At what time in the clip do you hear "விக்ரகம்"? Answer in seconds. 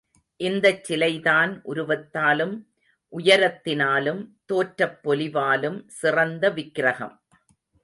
6.49-7.19